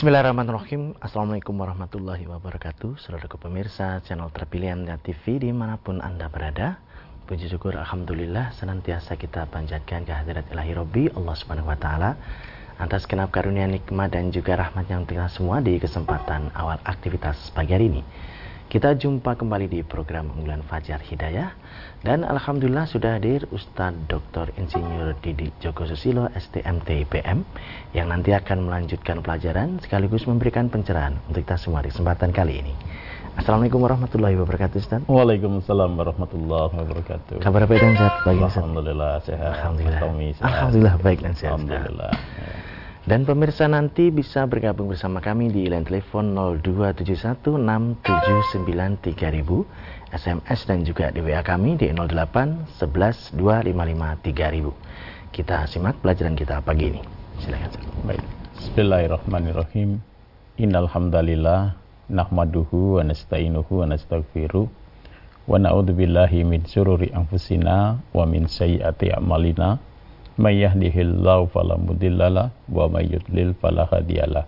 [0.00, 0.96] Bismillahirrahmanirrahim.
[0.96, 2.96] Assalamualaikum warahmatullahi wabarakatuh.
[2.96, 6.80] Saudara pemirsa channel terpilih Anda TV di mana pun Anda berada
[7.28, 12.16] Puji syukur Alhamdulillah senantiasa kita panjatkan kehadirat ilahi Robbi Allah subhanahu wa ta'ala
[12.80, 17.76] Atas kenap karunia nikmat dan juga rahmat yang kita semua di kesempatan awal aktivitas pagi
[17.76, 18.00] hari ini.
[18.72, 21.52] Kita jumpa kembali di program unggulan Fajar Hidayah
[22.00, 24.56] dan alhamdulillah sudah hadir Ustadz Dr.
[24.56, 27.44] Insinyur Didi Joko Susilo STMT IPM
[27.92, 32.72] yang nanti akan melanjutkan pelajaran sekaligus memberikan pencerahan untuk kita semua di kesempatan kali ini.
[33.36, 35.00] Assalamualaikum warahmatullahi wabarakatuh Ustaz.
[35.12, 37.36] Waalaikumsalam warahmatullahi wabarakatuh.
[37.44, 39.52] Kabar baik dan sehat bagi Alhamdulillah sehat.
[39.60, 40.00] Alhamdulillah.
[40.40, 41.60] Alhamdulillah baik dan sehat.
[41.60, 42.12] Alhamdulillah.
[43.00, 48.04] Dan pemirsa nanti bisa bergabung bersama kami di line telepon 02716793000,
[50.10, 54.74] SMS dan juga di WA kami di 08112553.000.
[55.30, 57.00] Kita simak pelajaran kita pagi ini.
[57.38, 57.70] Silakan.
[58.04, 58.22] Baik.
[58.58, 60.02] Bismillahirrahmanirrahim.
[60.58, 61.78] Innal hamdalillah
[62.10, 64.66] nahmaduhu wa nasta'inuhu wa nastaghfiruh
[65.48, 69.78] wa na'udzubillahi min syururi anfusina wa min sayyiati a'malina
[70.36, 74.44] may yahdihillahu fala mudhillalah wa may yudlil fala hadiyalah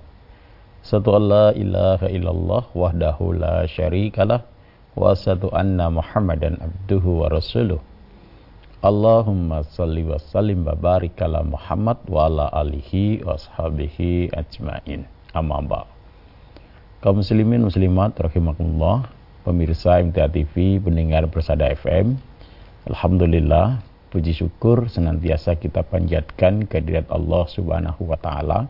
[0.82, 4.42] satu alla ilaha illallah wahdahu la syarikalah
[7.32, 7.80] rasuluh.
[8.82, 15.06] Allahumma salli wa sallim wa barik ala Muhammad wa ala alihi wa ashabihi ajmain.
[15.32, 15.80] Amma ba
[17.00, 19.08] kaum muslimin muslimat rahimakumullah.
[19.42, 22.14] Pemirsa MTA TV pendengar Persada FM
[22.86, 28.68] Alhamdulillah Puji syukur senantiasa kita panjatkan kehadirat Allah Subhanahu wa taala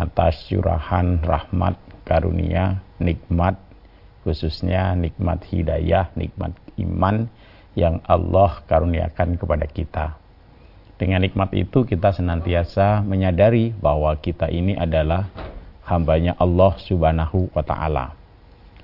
[0.00, 1.76] atas curahan rahmat,
[2.08, 3.60] karunia, nikmat
[4.22, 7.28] khususnya nikmat hidayah, nikmat iman
[7.78, 10.06] yang Allah karuniakan kepada kita.
[10.96, 15.26] Dengan nikmat itu kita senantiasa menyadari bahwa kita ini adalah
[15.82, 18.22] hambanya Allah Subhanahu wa taala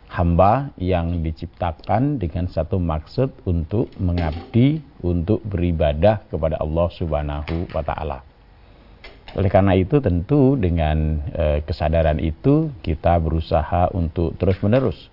[0.09, 8.25] hamba yang diciptakan dengan satu maksud untuk mengabdi, untuk beribadah kepada Allah Subhanahu wa taala.
[9.37, 15.13] Oleh karena itu tentu dengan e, kesadaran itu kita berusaha untuk terus-menerus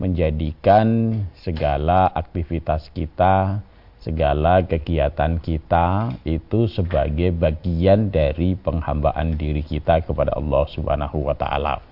[0.00, 1.12] menjadikan
[1.44, 3.60] segala aktivitas kita,
[4.00, 11.84] segala kegiatan kita itu sebagai bagian dari penghambaan diri kita kepada Allah Subhanahu wa taala.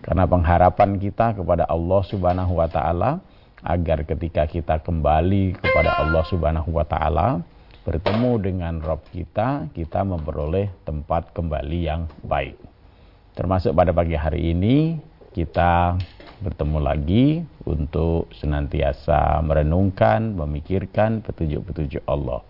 [0.00, 3.20] Karena pengharapan kita kepada Allah Subhanahu wa taala
[3.60, 7.44] agar ketika kita kembali kepada Allah Subhanahu wa taala
[7.84, 12.56] bertemu dengan Rob kita, kita memperoleh tempat kembali yang baik.
[13.36, 14.96] Termasuk pada pagi hari ini
[15.34, 15.98] kita
[16.38, 17.24] bertemu lagi
[17.66, 22.46] untuk senantiasa merenungkan, memikirkan petunjuk-petunjuk Allah.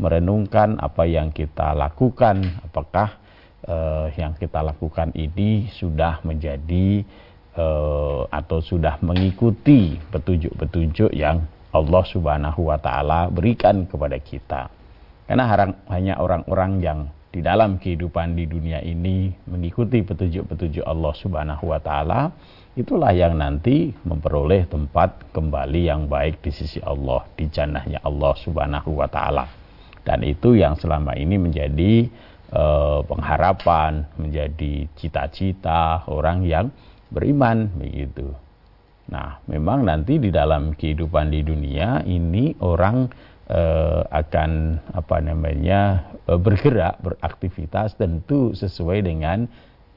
[0.00, 3.20] Merenungkan apa yang kita lakukan, apakah
[3.68, 7.04] uh, yang kita lakukan ini sudah menjadi
[7.54, 14.70] uh, atau sudah mengikuti petunjuk-petunjuk yang Allah Subhanahu wa taala berikan kepada kita.
[15.26, 15.44] Karena
[15.90, 17.00] hanya orang-orang yang
[17.34, 22.30] di dalam kehidupan di dunia ini mengikuti petunjuk-petunjuk Allah Subhanahu wa taala,
[22.78, 29.02] itulah yang nanti memperoleh tempat kembali yang baik di sisi Allah, di jannahnya Allah Subhanahu
[29.02, 29.50] wa taala.
[30.06, 32.06] Dan itu yang selama ini menjadi
[32.54, 36.70] eh, pengharapan, menjadi cita-cita orang yang
[37.10, 38.30] beriman begitu.
[39.10, 43.10] Nah, memang nanti di dalam kehidupan di dunia ini orang
[43.48, 49.44] eh, akan apa namanya eh, bergerak, beraktivitas tentu sesuai dengan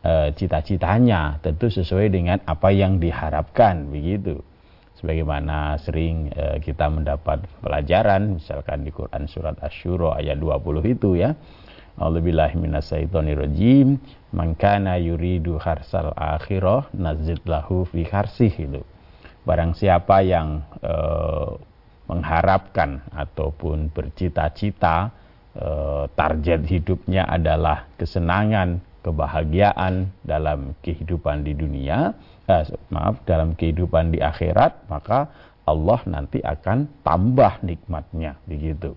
[0.04, 4.42] eh, cita-citanya, tentu sesuai dengan apa yang diharapkan begitu.
[4.98, 11.38] Sebagaimana sering eh, kita mendapat pelajaran misalkan di Quran surat Asy-Syura ayat 20 itu ya
[11.98, 13.98] A'udzubillahi minasyaitonirrajim.
[14.30, 18.86] Man kana yuridu harsal akhirah nazid lahu fi harsih itu.
[19.42, 20.62] Barang siapa yang
[22.08, 25.12] mengharapkan ataupun bercita-cita
[25.54, 25.68] e,
[26.16, 32.12] target hidupnya adalah kesenangan, kebahagiaan dalam kehidupan di dunia,
[32.48, 35.32] eh, maaf dalam kehidupan di akhirat, maka
[35.68, 38.96] Allah nanti akan tambah nikmatnya begitu.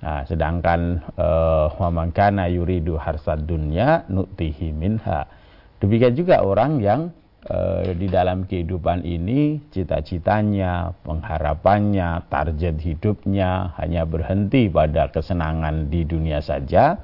[0.00, 5.28] Nah, sedangkan uh, wa yuridu harsad dunya nu'tihi minha.
[5.76, 7.12] Demikian juga orang yang
[7.48, 16.44] uh, di dalam kehidupan ini cita-citanya, pengharapannya, target hidupnya hanya berhenti pada kesenangan di dunia
[16.44, 17.00] saja,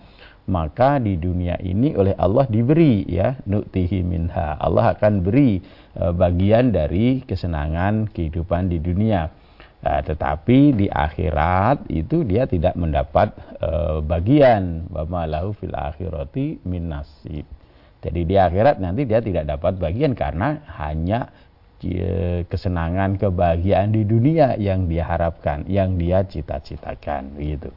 [0.50, 4.60] maka di dunia ini oleh Allah diberi ya nu'tihi minha.
[4.60, 5.64] Allah akan beri
[5.96, 9.32] uh, bagian dari kesenangan kehidupan di dunia.
[9.76, 13.30] Nah, tetapi di akhirat itu dia tidak mendapat
[14.02, 17.56] bagian lahu fil akhirati min nasib.
[18.04, 21.32] Jadi di akhirat nanti dia tidak dapat bagian karena hanya
[22.48, 27.70] kesenangan, kebahagiaan di dunia yang dia harapkan, yang dia cita-citakan begitu.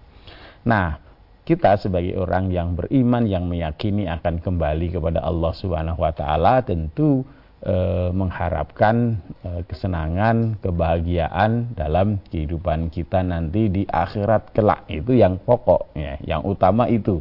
[0.64, 0.98] Nah,
[1.44, 7.26] kita sebagai orang yang beriman yang meyakini akan kembali kepada Allah Subhanahu wa taala tentu
[7.66, 7.76] e,
[8.14, 14.86] mengharapkan e, kesenangan, kebahagiaan dalam kehidupan kita nanti di akhirat kelak.
[14.94, 17.20] Itu yang pokok ya, yang utama itu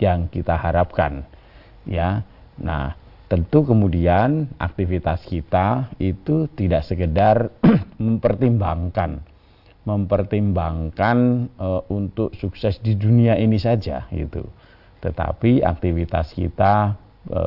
[0.00, 1.28] yang kita harapkan.
[1.84, 2.24] Ya.
[2.56, 7.50] Nah, tentu kemudian aktivitas kita itu tidak sekedar
[8.02, 9.18] mempertimbangkan
[9.86, 14.42] mempertimbangkan e, untuk sukses di dunia ini saja itu
[15.02, 16.98] tetapi aktivitas kita
[17.30, 17.42] e,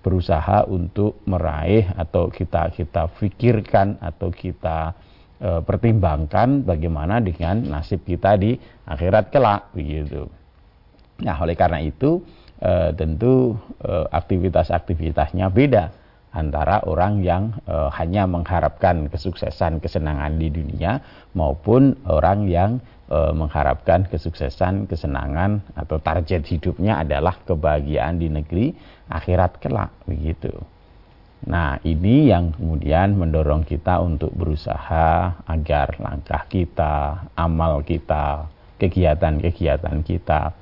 [0.00, 4.96] berusaha untuk meraih atau kita kita pikirkan atau kita
[5.40, 10.28] e, pertimbangkan bagaimana dengan nasib kita di akhirat kelak begitu
[11.20, 12.20] nah oleh karena itu
[12.60, 15.90] e, tentu e, aktivitas-aktivitasnya beda
[16.30, 21.00] antara orang yang e, hanya mengharapkan kesuksesan kesenangan di dunia
[21.34, 22.72] maupun orang yang
[23.10, 28.70] mengharapkan kesuksesan kesenangan atau target hidupnya adalah kebahagiaan di negeri
[29.10, 30.54] akhirat kelak begitu.
[31.50, 38.46] Nah, ini yang kemudian mendorong kita untuk berusaha agar langkah kita, amal kita,
[38.78, 40.52] kegiatan-kegiatan kita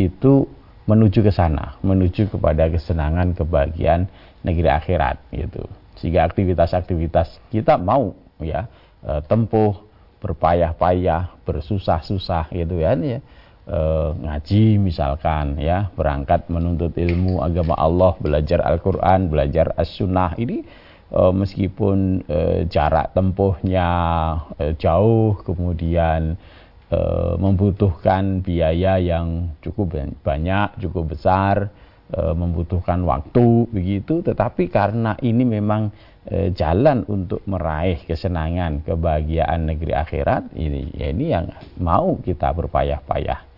[0.00, 0.48] itu
[0.86, 4.10] menuju ke sana, menuju kepada kesenangan, kebahagiaan
[4.42, 5.62] negeri akhirat gitu.
[5.98, 8.66] Sehingga aktivitas-aktivitas kita mau ya
[9.06, 9.78] e, tempuh
[10.18, 13.18] berpayah-payah, bersusah-susah gitu kan ya.
[13.62, 13.78] E,
[14.18, 20.66] ngaji misalkan ya, berangkat menuntut ilmu agama Allah, belajar Al-Qur'an, belajar As-Sunnah ini
[21.14, 23.88] e, meskipun e, jarak tempuhnya
[24.58, 26.34] e, jauh kemudian
[26.92, 26.98] e,
[27.40, 31.72] membutuhkan biaya yang cukup banyak, cukup besar,
[32.12, 35.88] e, membutuhkan waktu begitu, tetapi karena ini memang
[36.28, 41.48] e, jalan untuk meraih kesenangan, kebahagiaan negeri akhirat, ini ya ini yang
[41.80, 43.48] mau kita berpayah-payah.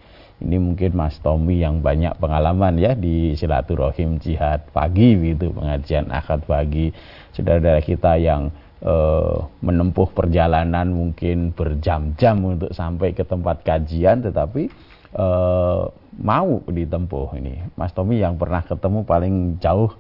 [0.44, 6.42] Ini mungkin Mas Tommy yang banyak pengalaman ya di silaturahim jihad pagi gitu, pengajian akad
[6.44, 6.90] pagi.
[7.32, 8.50] Saudara-saudara kita yang
[8.84, 14.68] uh, menempuh perjalanan mungkin berjam-jam untuk sampai ke tempat kajian tetapi
[15.16, 15.88] uh,
[16.20, 17.64] mau ditempuh ini.
[17.74, 19.90] Mas Tommy yang pernah ketemu paling jauh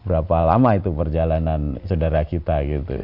[0.00, 2.96] berapa lama itu perjalanan saudara kita gitu?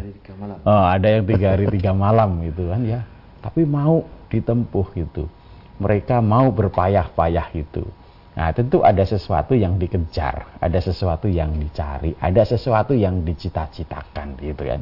[0.64, 3.04] Oh, ada yang tiga hari tiga malam gitu kan ya.
[3.44, 4.02] Tapi mau
[4.32, 5.28] ditempuh gitu.
[5.76, 7.84] Mereka mau berpayah-payah gitu.
[8.36, 14.62] Nah, tentu ada sesuatu yang dikejar, ada sesuatu yang dicari, ada sesuatu yang dicita-citakan gitu
[14.64, 14.80] kan.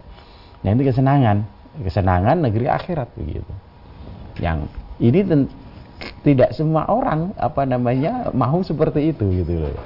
[0.64, 1.44] Nah itu kesenangan,
[1.84, 3.52] kesenangan negeri akhirat begitu.
[4.40, 5.20] Yang ini
[6.24, 9.76] tidak semua orang apa namanya mau seperti itu gitu loh.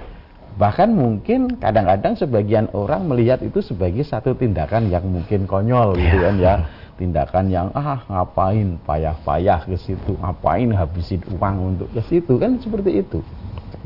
[0.58, 6.34] Bahkan mungkin kadang-kadang sebagian orang melihat itu sebagai satu tindakan yang mungkin konyol gitu kan
[6.38, 6.54] ya.
[6.98, 13.06] Tindakan yang ah ngapain payah-payah ke situ, ngapain habisin uang untuk ke situ kan seperti
[13.06, 13.22] itu.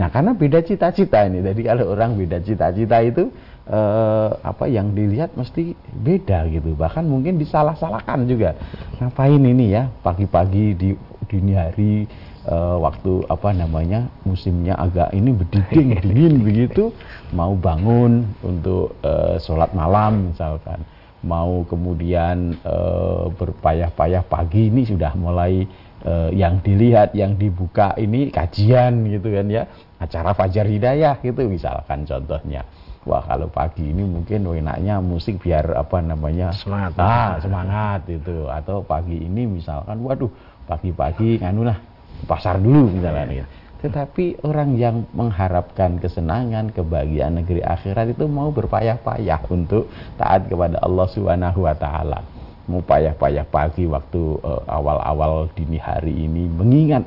[0.00, 1.44] Nah, karena beda cita-cita ini.
[1.44, 3.29] Jadi kalau orang beda cita-cita itu
[3.69, 6.75] eh, apa yang dilihat mesti beda gitu.
[6.75, 8.58] Bahkan mungkin disalah-salahkan juga.
[8.98, 9.86] Ngapain ini ya?
[10.03, 10.91] Pagi-pagi di
[11.31, 12.05] dini hari
[12.46, 16.91] eh, waktu apa namanya musimnya agak ini berdingin dingin begitu.
[17.31, 20.82] Mau bangun untuk eh, sholat malam misalkan.
[21.22, 25.63] Mau kemudian eh, berpayah-payah pagi ini sudah mulai
[26.03, 29.65] eh, yang dilihat yang dibuka ini kajian gitu kan ya.
[30.03, 32.67] Acara fajar hidayah gitu misalkan contohnya
[33.03, 38.82] wah kalau pagi ini mungkin enaknya musik biar apa namanya semangat ah semangat itu atau
[38.87, 40.31] pagi ini misalkan waduh
[40.67, 41.77] pagi-pagi nganulah
[42.25, 43.49] pasar dulu misalnya gitu.
[43.82, 51.11] Tetapi orang yang mengharapkan kesenangan, kebahagiaan negeri akhirat itu mau berpayah-payah untuk taat kepada Allah
[51.11, 52.23] Subhanahu wa taala.
[52.71, 57.03] Mau payah-payah pagi waktu eh, awal-awal uh, dini hari ini mengingat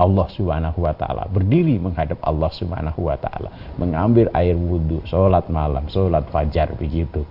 [0.00, 5.84] Allah Subhanahu wa taala, berdiri menghadap Allah Subhanahu wa taala, mengambil air wudhu, sholat malam,
[5.92, 7.28] sholat fajar begitu.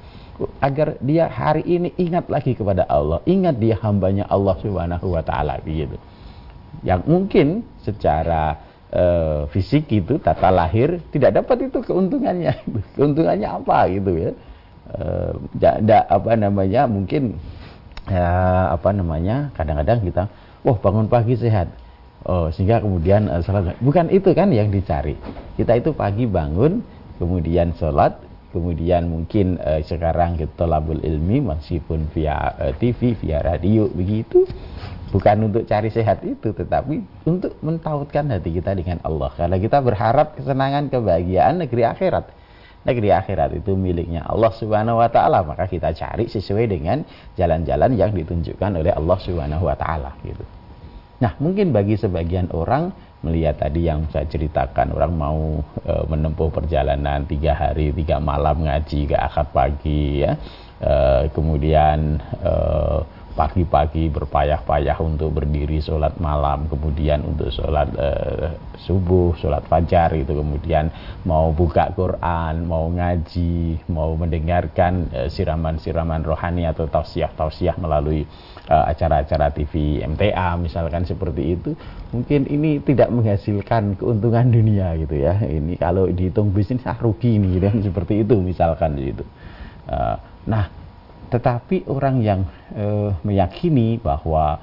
[0.62, 5.58] Agar dia hari ini ingat lagi kepada Allah, ingat dia hambanya Allah Subhanahu wa taala
[5.66, 5.98] begitu.
[6.86, 7.48] Yang mungkin
[7.82, 8.62] secara
[8.94, 12.54] uh, fisik itu tata lahir tidak dapat itu keuntungannya.
[12.96, 14.32] keuntungannya apa gitu ya?
[14.90, 15.34] Uh,
[16.06, 17.38] apa namanya mungkin
[18.06, 18.30] ya,
[18.74, 20.24] apa namanya kadang-kadang kita
[20.66, 21.70] wah bangun pagi sehat
[22.28, 25.16] Oh, sehingga kemudian uh, sholat bukan itu kan yang dicari.
[25.56, 26.84] Kita itu pagi bangun,
[27.16, 28.20] kemudian sholat,
[28.52, 34.44] kemudian mungkin uh, sekarang kita labul ilmi meskipun via uh, TV, via radio begitu.
[35.10, 40.38] bukan untuk cari sehat itu tetapi untuk mentautkan hati kita dengan Allah karena kita berharap
[40.38, 42.30] kesenangan kebahagiaan negeri akhirat
[42.86, 47.02] negeri akhirat itu miliknya Allah Subhanahu wa taala maka kita cari sesuai dengan
[47.34, 50.59] jalan-jalan yang ditunjukkan oleh Allah Subhanahu wa taala gitu
[51.20, 57.28] nah mungkin bagi sebagian orang melihat tadi yang saya ceritakan orang mau e, menempuh perjalanan
[57.28, 60.40] tiga hari tiga malam ngaji ke akad pagi ya
[60.80, 60.94] e,
[61.36, 62.54] kemudian e,
[63.34, 70.90] pagi-pagi berpayah-payah untuk berdiri sholat malam, kemudian untuk sholat uh, subuh, sholat fajar itu, kemudian
[71.24, 78.24] mau buka Quran, mau ngaji, mau mendengarkan siraman siraman-siraman rohani atau tausiah-tausiah melalui
[78.70, 81.76] uh, acara-acara TV MTA misalkan seperti itu,
[82.16, 85.38] mungkin ini tidak menghasilkan keuntungan dunia gitu ya.
[85.42, 89.26] Ini kalau dihitung bisnis ah rugi ini gitu, seperti itu misalkan gitu.
[89.90, 90.79] Uh, nah
[91.30, 92.42] tetapi orang yang
[92.74, 94.58] e, meyakini bahwa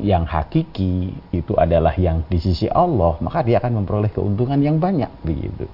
[0.00, 5.10] yang hakiki itu adalah yang di sisi Allah, maka dia akan memperoleh keuntungan yang banyak
[5.26, 5.66] begitu.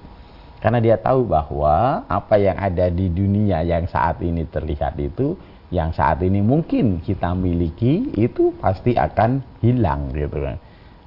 [0.57, 5.37] Karena dia tahu bahwa apa yang ada di dunia yang saat ini terlihat itu,
[5.69, 10.57] yang saat ini mungkin kita miliki itu pasti akan hilang gitu kan.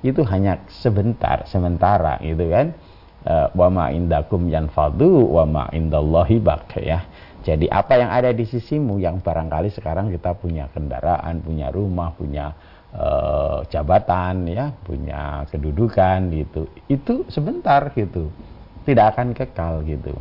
[0.01, 2.73] Itu hanya sebentar, sementara gitu kan.
[3.27, 6.39] E, wa ma indakum yanfadu wa ma indallahi
[6.79, 7.03] ya
[7.45, 12.57] jadi apa yang ada di sisimu yang barangkali sekarang kita punya kendaraan, punya rumah, punya
[12.97, 18.33] uh, jabatan, ya, punya kedudukan gitu, itu sebentar gitu,
[18.89, 20.17] tidak akan kekal gitu.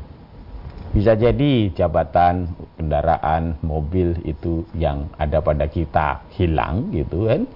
[0.91, 7.47] Bisa jadi jabatan, kendaraan, mobil itu yang ada pada kita hilang gitu kan,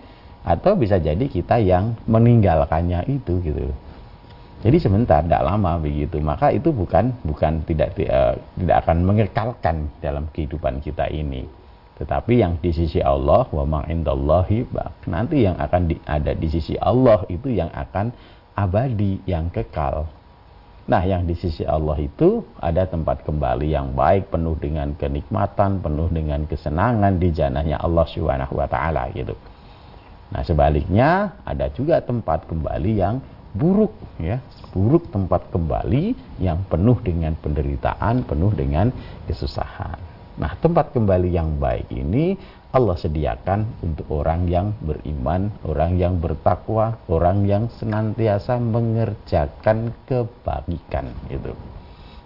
[0.47, 3.67] atau bisa jadi kita yang meninggalkannya itu gitu.
[4.57, 6.17] Jadi sebentar, tidak lama begitu.
[6.17, 11.45] Maka itu bukan bukan tidak uh, tidak akan mengekalkan dalam kehidupan kita ini.
[11.97, 14.69] Tetapi yang di sisi Allah wa ma indallahi
[15.09, 18.13] nanti yang akan di, ada di sisi Allah itu yang akan
[18.53, 20.05] abadi, yang kekal.
[20.87, 26.07] Nah, yang di sisi Allah itu ada tempat kembali yang baik, penuh dengan kenikmatan, penuh
[26.07, 29.35] dengan kesenangan di janahnya Allah Subhanahu wa taala gitu.
[30.31, 33.19] Nah, sebaliknya ada juga tempat kembali yang
[33.55, 34.41] buruk ya.
[34.73, 36.13] Buruk tempat kembali
[36.43, 38.91] yang penuh dengan penderitaan penuh dengan
[39.25, 39.97] kesusahan.
[40.37, 42.37] Nah tempat kembali yang baik ini
[42.67, 51.55] Allah sediakan untuk orang yang beriman orang yang bertakwa orang yang senantiasa mengerjakan kebaikan itu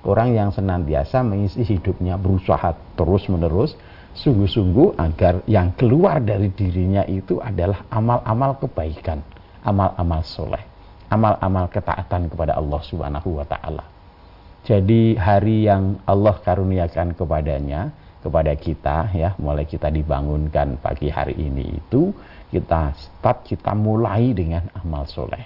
[0.02, 3.78] orang yang senantiasa mengisi hidupnya berusaha terus menerus
[4.18, 9.22] sungguh-sungguh agar yang keluar dari dirinya itu adalah amal-amal kebaikan
[9.62, 10.71] amal-amal soleh
[11.12, 13.84] amal-amal ketaatan kepada Allah Subhanahu wa taala.
[14.64, 17.92] Jadi hari yang Allah karuniakan kepadanya,
[18.22, 22.14] kepada kita ya, mulai kita dibangunkan pagi hari ini itu
[22.54, 25.42] kita start kita mulai dengan amal soleh.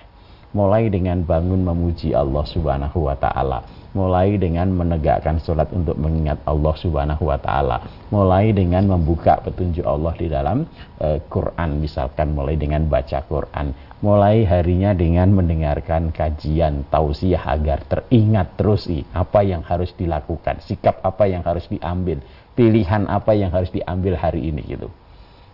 [0.56, 3.60] Mulai dengan bangun memuji Allah Subhanahu wa taala,
[3.92, 10.16] mulai dengan menegakkan sholat untuk mengingat Allah Subhanahu wa taala, mulai dengan membuka petunjuk Allah
[10.16, 10.64] di dalam
[11.04, 11.84] uh, Quran.
[11.84, 18.86] Misalkan mulai dengan baca Quran, mulai harinya dengan mendengarkan kajian tausiah agar teringat terus
[19.18, 22.22] apa yang harus dilakukan, sikap apa yang harus diambil,
[22.54, 24.94] pilihan apa yang harus diambil hari ini gitu.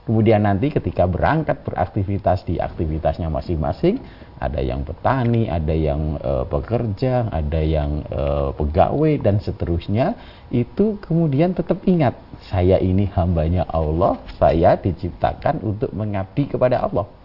[0.04, 4.04] Kemudian nanti ketika berangkat beraktivitas di aktivitasnya masing-masing,
[4.42, 10.18] ada yang petani, ada yang e, pekerja, ada yang e, pegawai dan seterusnya,
[10.50, 12.18] itu kemudian tetap ingat,
[12.50, 17.21] saya ini hambanya Allah, saya diciptakan untuk mengabdi kepada Allah.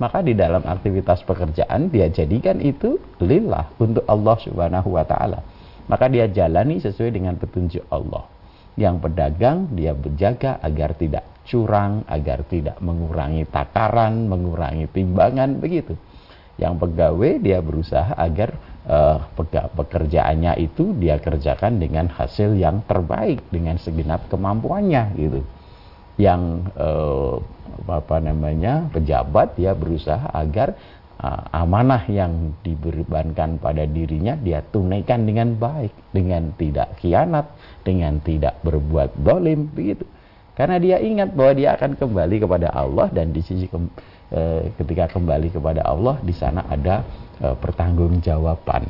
[0.00, 5.44] Maka di dalam aktivitas pekerjaan dia jadikan itu lillah untuk Allah Subhanahu wa taala.
[5.92, 8.24] Maka dia jalani sesuai dengan petunjuk Allah.
[8.80, 15.92] Yang pedagang dia berjaga agar tidak curang, agar tidak mengurangi takaran, mengurangi timbangan, begitu.
[16.56, 18.56] Yang pegawai dia berusaha agar
[18.88, 19.20] uh,
[19.76, 25.44] pekerjaannya itu dia kerjakan dengan hasil yang terbaik dengan segenap kemampuannya, gitu.
[26.18, 26.42] Yang
[26.78, 27.38] uh,
[27.86, 30.74] apa namanya pejabat dia berusaha agar
[31.20, 37.46] uh, amanah yang dibebankan pada dirinya dia tunaikan dengan baik, dengan tidak khianat,
[37.84, 40.08] dengan tidak berbuat dolim, begitu.
[40.60, 43.80] Karena dia ingat bahwa dia akan kembali kepada Allah dan di sisi ke,
[44.28, 44.40] e,
[44.76, 47.00] ketika kembali kepada Allah di sana ada
[47.40, 48.84] e, pertanggungjawaban.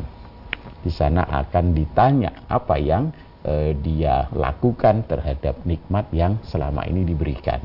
[0.83, 7.61] Di sana akan ditanya apa yang e, dia lakukan terhadap nikmat yang selama ini diberikan.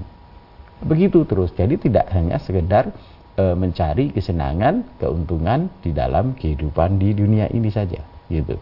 [0.83, 1.55] Begitu terus.
[1.55, 2.91] Jadi tidak hanya sekedar
[3.35, 8.59] e, mencari kesenangan, keuntungan di dalam kehidupan di dunia ini saja, gitu.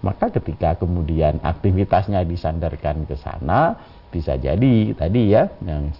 [0.00, 3.76] Maka ketika kemudian aktivitasnya disandarkan ke sana,
[4.08, 5.92] bisa jadi tadi ya yang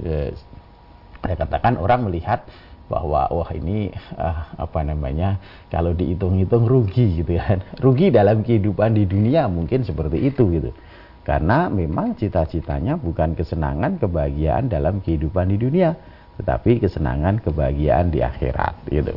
[1.20, 2.42] saya katakan orang melihat
[2.90, 5.38] bahwa wah ini uh, apa namanya
[5.70, 7.62] kalau dihitung-hitung rugi gitu kan.
[7.84, 10.74] Rugi dalam kehidupan di dunia mungkin seperti itu gitu.
[11.22, 15.94] Karena memang cita-citanya bukan kesenangan kebahagiaan dalam kehidupan di dunia
[16.40, 19.12] tetapi kesenangan kebahagiaan di akhirat gitu.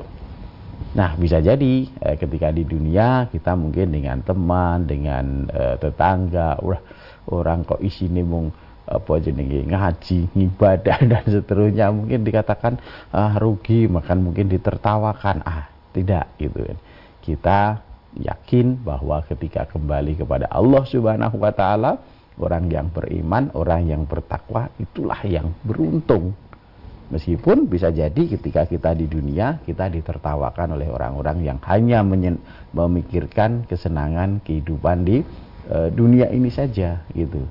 [0.94, 6.60] Nah bisa jadi eh, ketika di dunia kita mungkin dengan teman dengan eh, tetangga
[7.32, 8.51] orang kok isine mung
[8.93, 12.77] apa jenenge ngaji, ibadah dan seterusnya mungkin dikatakan
[13.09, 15.41] ah, rugi, makan mungkin ditertawakan.
[15.43, 16.77] Ah, tidak gitu kan.
[17.23, 17.59] Kita
[18.17, 21.97] yakin bahwa ketika kembali kepada Allah Subhanahu wa taala,
[22.38, 26.33] orang yang beriman, orang yang bertakwa itulah yang beruntung.
[27.13, 32.01] Meskipun bisa jadi ketika kita di dunia kita ditertawakan oleh orang-orang yang hanya
[32.73, 35.21] memikirkan kesenangan kehidupan di
[35.69, 37.43] e, dunia ini saja gitu.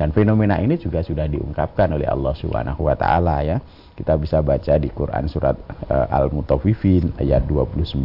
[0.00, 3.60] Dan fenomena ini juga sudah diungkapkan oleh Allah Subhanahu wa taala ya.
[3.92, 5.60] Kita bisa baca di Quran surat
[5.92, 8.00] uh, Al-Mutaffifin ayat 29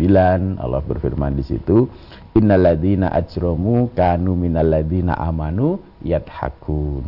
[0.60, 1.88] Allah berfirman di situ
[2.36, 7.08] innalladzina ajramu kanu minalladzina amanu yathakun.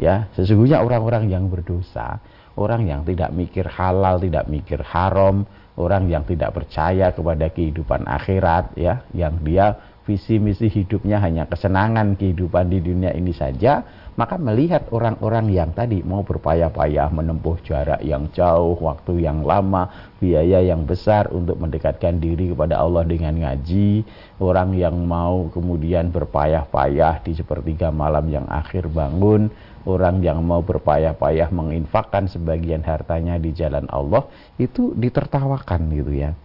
[0.00, 2.16] Ya, sesungguhnya orang-orang yang berdosa,
[2.56, 5.44] orang yang tidak mikir halal, tidak mikir haram,
[5.76, 12.18] orang yang tidak percaya kepada kehidupan akhirat ya, yang dia visi misi hidupnya hanya kesenangan
[12.18, 13.86] kehidupan di dunia ini saja,
[14.18, 19.88] maka melihat orang-orang yang tadi mau berpayah-payah menempuh jarak yang jauh, waktu yang lama,
[20.20, 24.04] biaya yang besar untuk mendekatkan diri kepada Allah dengan ngaji,
[24.42, 29.48] orang yang mau kemudian berpayah-payah di sepertiga malam yang akhir bangun,
[29.88, 34.28] orang yang mau berpayah-payah menginfakkan sebagian hartanya di jalan Allah,
[34.60, 36.36] itu ditertawakan gitu ya.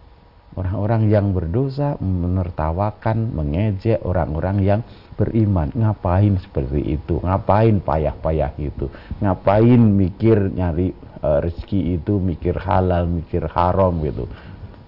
[0.56, 4.80] Orang-orang yang berdosa menertawakan, mengejek orang-orang yang
[5.14, 5.68] beriman.
[5.76, 7.20] Ngapain seperti itu?
[7.20, 8.88] Ngapain payah-payah itu?
[9.20, 14.24] Ngapain mikir nyari uh, rezeki itu, mikir halal, mikir haram gitu.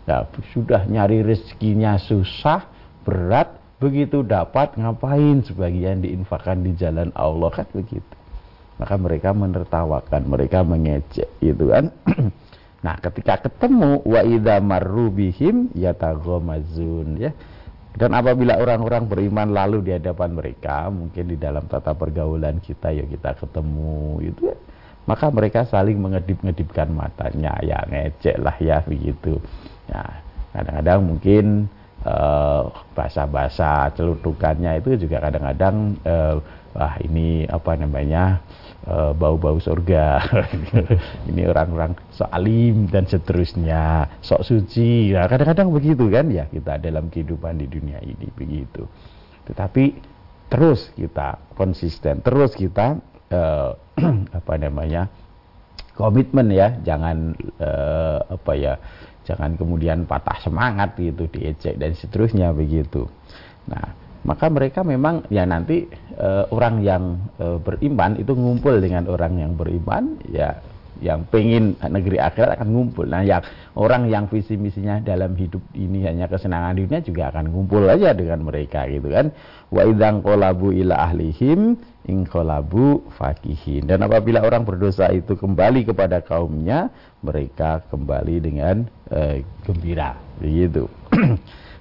[0.09, 2.67] Ya, sudah nyari rezekinya susah,
[3.07, 8.15] berat, begitu dapat ngapain sebagian diinfakkan di jalan Allah kan begitu.
[8.81, 11.93] Maka mereka menertawakan, mereka mengejek gitu kan.
[12.81, 17.33] Nah, ketika ketemu wa idza marru bihim yataghamazun ya.
[17.91, 23.03] Dan apabila orang-orang beriman lalu di hadapan mereka, mungkin di dalam tata pergaulan kita ya
[23.03, 24.57] kita ketemu itu ya,
[25.11, 29.43] maka mereka saling mengedip-ngedipkan matanya, ya ngecek lah ya begitu.
[29.91, 30.23] Ya,
[30.55, 31.45] kadang-kadang mungkin
[32.07, 36.37] uh, bahasa-bahasa celutukannya itu juga kadang-kadang uh,
[36.71, 38.39] wah ini apa namanya
[38.81, 40.25] Eh, bau-bau surga.
[41.29, 45.13] Ini orang-orang sok alim dan seterusnya sok suci.
[45.13, 48.89] Nah kadang-kadang begitu kan ya kita dalam kehidupan di dunia ini begitu.
[49.45, 49.85] Tetapi
[50.49, 52.97] terus kita konsisten terus kita
[53.29, 53.77] uh,
[54.41, 55.13] apa namanya
[55.93, 56.73] komitmen ya.
[56.81, 58.81] Jangan uh, apa ya
[59.25, 63.09] jangan kemudian patah semangat gitu diejek dan seterusnya begitu
[63.69, 69.41] nah maka mereka memang ya nanti e, orang yang e, beriman itu ngumpul dengan orang
[69.41, 70.61] yang beriman ya
[71.01, 73.09] yang pengen negeri akhirat akan ngumpul.
[73.09, 73.41] Nah, yang
[73.75, 78.45] orang yang visi misinya dalam hidup ini hanya kesenangan dunia juga akan ngumpul aja dengan
[78.45, 79.33] mereka gitu kan.
[79.73, 83.89] Wa idzan qolabu ila ahlihim in qolabu fakihin.
[83.89, 90.17] Dan apabila orang berdosa itu kembali kepada kaumnya, mereka kembali dengan e, gembira.
[90.41, 90.89] Begitu.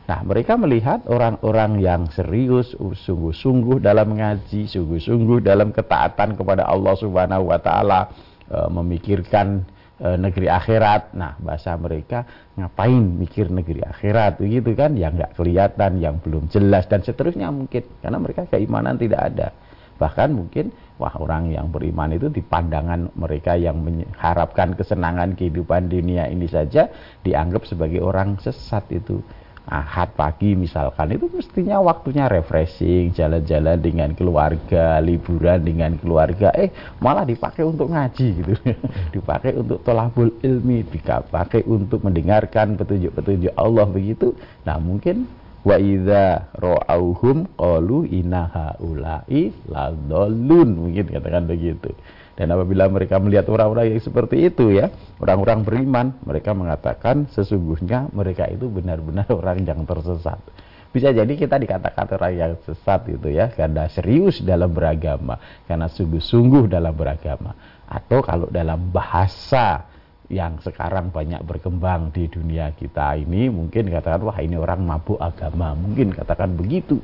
[0.09, 7.53] Nah, mereka melihat orang-orang yang serius, sungguh-sungguh dalam mengaji, sungguh-sungguh dalam ketaatan kepada Allah Subhanahu
[7.53, 8.09] wa taala,
[8.49, 9.61] e, memikirkan
[10.01, 11.13] e, negeri akhirat.
[11.13, 12.25] Nah, bahasa mereka
[12.57, 17.85] ngapain mikir negeri akhirat begitu kan yang nggak kelihatan, yang belum jelas dan seterusnya mungkin
[18.01, 19.53] karena mereka keimanan tidak ada.
[20.01, 26.27] Bahkan mungkin wah orang yang beriman itu di pandangan mereka yang mengharapkan kesenangan kehidupan dunia
[26.27, 26.91] ini saja
[27.23, 29.23] dianggap sebagai orang sesat itu.
[29.69, 37.21] Ahad pagi misalkan itu mestinya waktunya refreshing, jalan-jalan dengan keluarga, liburan dengan keluarga, eh malah
[37.21, 38.53] dipakai untuk ngaji gitu,
[39.13, 44.33] dipakai untuk tolabul ilmi, dipakai untuk mendengarkan petunjuk-petunjuk Allah begitu.
[44.65, 45.29] Nah mungkin
[45.69, 51.93] wa idza ra'auhum qalu inna haula'i ladallun mungkin katakan begitu.
[52.33, 58.47] Dan apabila mereka melihat orang-orang yang seperti itu ya, orang-orang beriman, mereka mengatakan sesungguhnya mereka
[58.47, 60.39] itu benar-benar orang yang tersesat.
[60.89, 65.37] Bisa jadi kita dikatakan orang yang sesat itu ya, karena serius dalam beragama,
[65.69, 67.53] karena sungguh-sungguh dalam beragama.
[67.85, 69.85] Atau kalau dalam bahasa
[70.29, 75.73] yang sekarang banyak berkembang di dunia kita ini, mungkin katakan wah ini orang mabuk agama,
[75.73, 77.01] mungkin katakan begitu.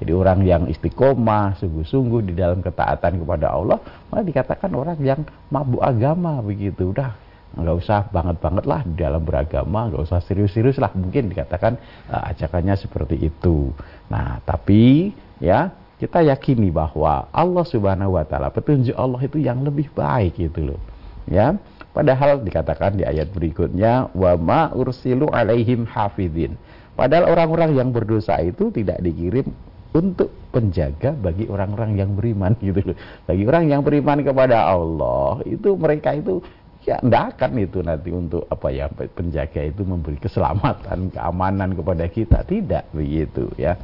[0.00, 3.76] Jadi orang yang istiqomah, sungguh-sungguh di dalam ketaatan kepada Allah,
[4.08, 5.20] malah dikatakan orang yang
[5.52, 6.94] mabuk agama begitu.
[6.94, 7.12] Udah
[7.50, 11.74] nggak usah banget-banget lah di dalam beragama, nggak usah serius-serius lah mungkin dikatakan
[12.08, 13.74] uh, ajakannya seperti itu.
[14.08, 15.10] Nah, tapi
[15.42, 20.72] ya kita yakini bahwa Allah Subhanahu wa taala petunjuk Allah itu yang lebih baik gitu
[20.72, 20.80] loh.
[21.28, 21.58] Ya.
[21.90, 26.54] Padahal dikatakan di ayat berikutnya wa ma ursilu alaihim hafidin.
[26.94, 29.50] Padahal orang-orang yang berdosa itu tidak dikirim
[29.90, 32.96] untuk penjaga bagi orang-orang yang beriman gitu loh.
[33.26, 36.38] Bagi orang yang beriman kepada Allah itu mereka itu
[36.86, 42.40] ya tidak akan itu nanti untuk apa ya penjaga itu memberi keselamatan keamanan kepada kita
[42.48, 43.76] tidak begitu ya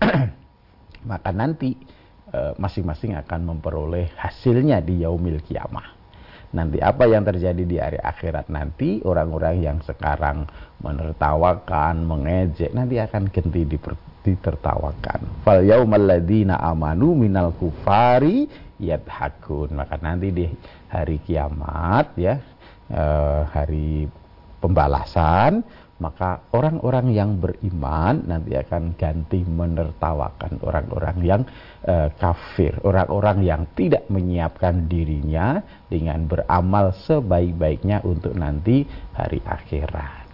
[1.10, 1.76] maka nanti
[2.32, 5.97] eh, masing-masing e, akan memperoleh hasilnya di yaumil kiamah
[6.48, 10.48] nanti apa yang terjadi di hari akhirat nanti orang-orang yang sekarang
[10.80, 13.68] menertawakan mengejek nanti akan ganti
[14.24, 15.44] ditertawakan.
[15.44, 18.48] Fal yaumal ladina amanu minal kufari
[18.80, 19.76] yadhakun.
[19.76, 20.46] Maka nanti di
[20.88, 22.40] hari kiamat ya
[22.88, 24.08] eh, hari
[24.58, 25.62] pembalasan
[25.98, 31.42] maka orang-orang yang beriman nanti akan ganti menertawakan orang-orang yang
[31.82, 32.78] eh, kafir.
[32.86, 35.58] Orang-orang yang tidak menyiapkan dirinya
[35.90, 38.86] dengan beramal sebaik-baiknya untuk nanti
[39.18, 40.26] hari akhirat.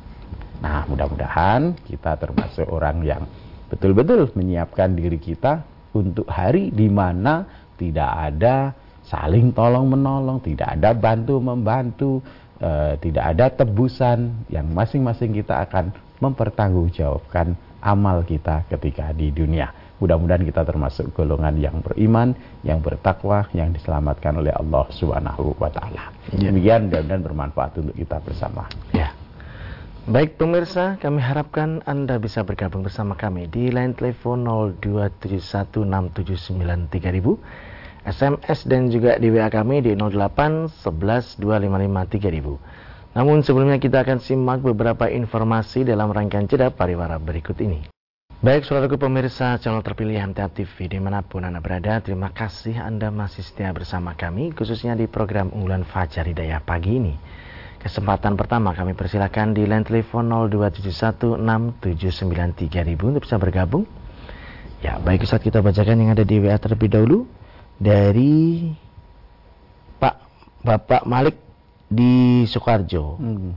[0.60, 3.22] Nah mudah-mudahan kita termasuk orang yang
[3.72, 5.64] betul-betul menyiapkan diri kita
[5.96, 7.48] untuk hari di mana
[7.80, 12.24] tidak ada saling tolong menolong, tidak ada bantu membantu,
[12.64, 15.92] e, tidak ada tebusan yang masing-masing kita akan
[16.24, 17.52] mempertanggungjawabkan
[17.84, 19.68] amal kita ketika di dunia.
[20.00, 22.34] Mudah-mudahan kita termasuk golongan yang beriman,
[22.66, 26.10] yang bertakwa, yang diselamatkan oleh Allah Subhanahu wa taala.
[26.34, 26.50] Ya.
[26.50, 28.66] Demikian mudah-mudahan bermanfaat untuk kita bersama.
[28.90, 29.14] Ya.
[30.04, 34.44] Baik pemirsa, kami harapkan Anda bisa bergabung bersama kami di line telepon
[34.84, 37.40] 02716793000
[38.04, 43.16] SMS dan juga di WA kami di 08 11 255 3000.
[43.16, 47.88] Namun sebelumnya kita akan simak beberapa informasi dalam rangkaian jeda pariwara berikut ini.
[48.44, 53.08] Baik saudaraku pemirsa channel terpilih MTA TV di mana pun Anda berada, terima kasih Anda
[53.08, 57.16] masih setia bersama kami khususnya di program unggulan Fajar Hidayah pagi ini.
[57.80, 63.88] Kesempatan pertama kami persilakan di line telepon 02716793000 untuk bisa bergabung.
[64.84, 67.24] Ya, baik saat kita bacakan yang ada di WA terlebih dahulu
[67.78, 68.70] dari
[69.98, 70.16] Pak
[70.62, 71.36] Bapak Malik
[71.90, 73.18] di Sukarjo.
[73.18, 73.52] Hmm.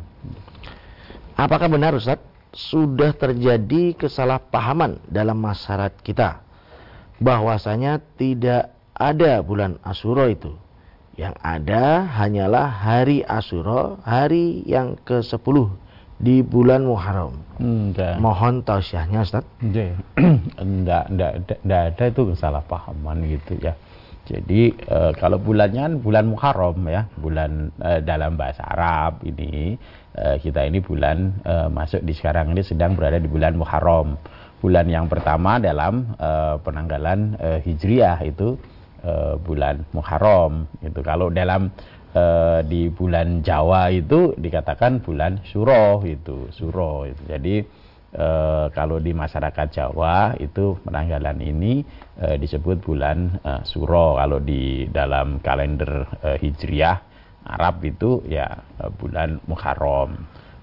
[1.38, 2.18] Apakah benar Ustaz
[2.58, 6.42] sudah terjadi kesalahpahaman dalam masyarakat kita
[7.22, 10.58] bahwasanya tidak ada bulan Asyura itu.
[11.18, 15.70] Yang ada hanyalah hari Asyura, hari yang ke-10
[16.18, 17.38] di bulan Muharram.
[17.58, 18.22] Enggak.
[18.22, 19.46] Mohon tausiahnya Ustaz.
[19.62, 19.98] Enggak.
[20.62, 23.74] enggak, enggak, enggak ada itu kesalahpahaman gitu ya.
[24.28, 29.80] Jadi e, kalau bulannya kan bulan Muharram ya, bulan e, dalam bahasa Arab ini
[30.12, 34.20] e, kita ini bulan e, masuk di sekarang ini sedang berada di bulan Muharram.
[34.60, 38.60] Bulan yang pertama dalam e, penanggalan e, Hijriah itu
[39.00, 40.68] e, bulan Muharram.
[40.84, 41.72] Itu kalau dalam
[42.12, 42.24] e,
[42.68, 47.24] di bulan Jawa itu dikatakan bulan Suro itu, Suro itu.
[47.32, 47.56] Jadi
[48.18, 48.30] e,
[48.74, 51.86] kalau di masyarakat Jawa itu penanggalan ini
[52.18, 54.18] e, disebut bulan e, Suro.
[54.18, 56.98] Kalau di dalam kalender e, Hijriah
[57.46, 58.50] Arab itu ya
[58.82, 60.18] e, bulan Muharram.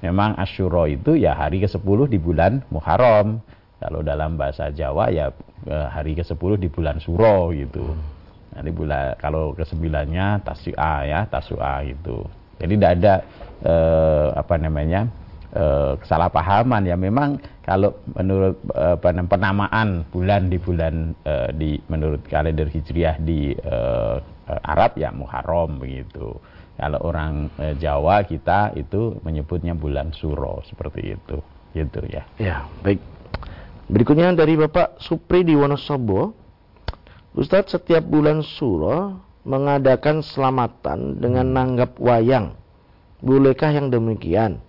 [0.04, 3.40] Memang Asyuro itu ya hari ke-10 di bulan Muharram.
[3.80, 5.30] Kalau dalam bahasa Jawa ya
[5.64, 7.94] e, hari ke-10 di bulan Suro gitu.
[8.54, 12.26] Nanti bulan kalau ke-9-nya Tasua ya Tasua gitu.
[12.60, 13.14] Jadi tidak ada
[13.66, 13.74] e,
[14.38, 15.23] apa namanya Eh,
[16.02, 18.98] kesalahpahaman ya memang kalau menurut uh,
[19.30, 23.54] penamaan bulan di bulan uh, di menurut kalender hijriah di
[24.44, 26.36] Arab ya Muharram begitu.
[26.74, 31.38] Kalau orang Jawa kita itu menyebutnya bulan Suro seperti itu.
[31.70, 32.26] Gitu ya.
[32.36, 32.98] Ya, baik.
[33.88, 36.34] Berikutnya dari Bapak Supri di Wonosobo.
[37.34, 41.54] Ustadz setiap bulan Suro mengadakan selamatan dengan hmm.
[41.54, 42.56] nanggap wayang.
[43.20, 44.60] Bolehkah yang demikian?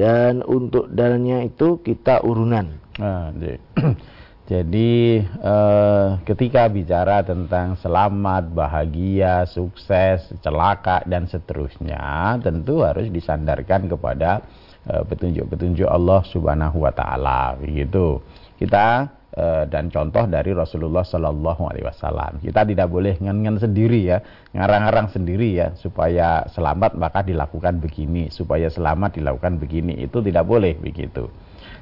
[0.00, 2.72] Dan untuk dalnya itu kita urunan.
[2.96, 3.28] Nah,
[4.50, 4.92] jadi
[5.28, 14.40] eh, ketika bicara tentang selamat, bahagia, sukses, celaka dan seterusnya, tentu harus disandarkan kepada
[14.88, 18.24] eh, petunjuk-petunjuk eh, Allah Subhanahu wa taala begitu.
[18.56, 19.19] Kita
[19.70, 22.42] dan contoh dari Rasulullah Shallallahu Alaihi Wasallam.
[22.42, 24.18] Kita tidak boleh ngen sendiri ya,
[24.50, 30.74] ngarang-ngarang sendiri ya, supaya selamat maka dilakukan begini, supaya selamat dilakukan begini, itu tidak boleh
[30.82, 31.30] begitu.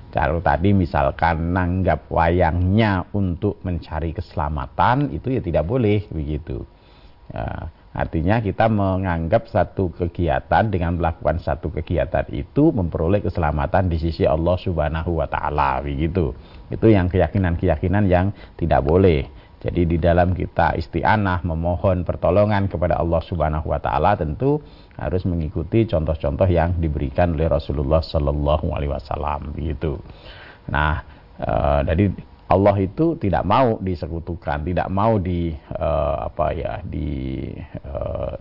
[0.08, 6.64] Kalau tadi misalkan nanggap wayangnya untuk mencari keselamatan, itu ya tidak boleh begitu.
[7.28, 14.22] Ya, Artinya kita menganggap satu kegiatan dengan melakukan satu kegiatan itu memperoleh keselamatan di sisi
[14.22, 16.30] Allah Subhanahu wa taala begitu.
[16.68, 19.28] Itu yang keyakinan-keyakinan yang tidak boleh.
[19.58, 24.62] Jadi di dalam kita isti'anah memohon pertolongan kepada Allah Subhanahu wa taala tentu
[24.94, 29.98] harus mengikuti contoh-contoh yang diberikan oleh Rasulullah sallallahu alaihi wasallam begitu.
[30.70, 31.02] Nah,
[31.42, 31.50] e,
[31.90, 32.04] jadi
[32.48, 37.44] Allah itu tidak mau disekutukan, tidak mau di uh, apa ya, di
[37.84, 38.40] uh,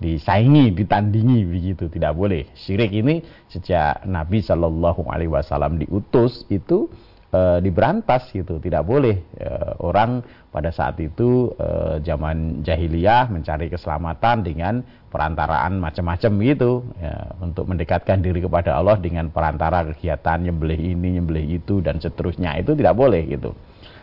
[0.00, 2.48] disaingi, ditandingi begitu, tidak boleh.
[2.56, 3.20] Syirik ini
[3.52, 6.88] sejak Nabi Shallallahu alaihi wasallam diutus itu
[7.32, 8.60] e, diberantas gitu.
[8.60, 9.48] Tidak boleh e,
[9.80, 10.20] orang
[10.52, 18.20] pada saat itu e, zaman jahiliyah mencari keselamatan dengan perantaraan macam-macam gitu ya, untuk mendekatkan
[18.20, 22.60] diri kepada Allah dengan perantara kegiatan nyembelih ini nyembelih itu dan seterusnya.
[22.60, 23.56] Itu tidak boleh gitu.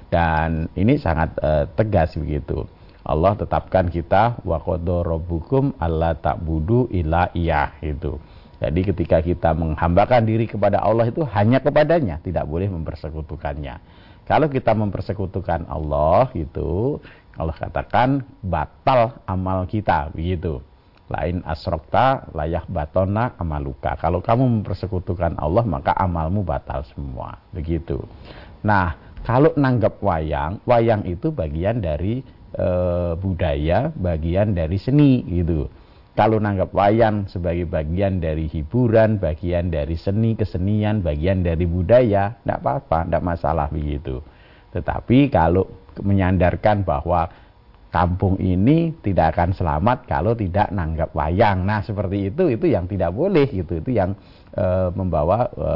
[0.10, 2.66] Dan ini sangat e, tegas begitu.
[3.10, 8.22] Allah tetapkan kita wa rabbukum alla ta'budu illa iya itu
[8.60, 13.80] jadi ketika kita menghambakan diri kepada Allah itu hanya kepadanya, tidak boleh mempersekutukannya.
[14.28, 17.00] Kalau kita mempersekutukan Allah itu,
[17.40, 20.60] Allah katakan batal amal kita, begitu.
[21.10, 23.98] Lain asrokta layak batona amaluka.
[23.98, 27.98] Kalau kamu mempersekutukan Allah maka amalmu batal semua, begitu.
[28.62, 28.94] Nah,
[29.26, 32.22] kalau nanggap wayang, wayang itu bagian dari
[32.54, 32.68] e,
[33.18, 35.66] budaya, bagian dari seni, gitu
[36.20, 42.60] kalau nanggap wayang sebagai bagian dari hiburan, bagian dari seni, kesenian, bagian dari budaya, tidak
[42.60, 44.20] apa-apa, tidak masalah begitu.
[44.76, 45.64] Tetapi kalau
[46.04, 47.32] menyandarkan bahwa
[47.88, 51.64] kampung ini tidak akan selamat kalau tidak nanggap wayang.
[51.64, 53.80] Nah, seperti itu itu yang tidak boleh gitu.
[53.80, 54.12] Itu yang
[54.52, 55.70] e, membawa e,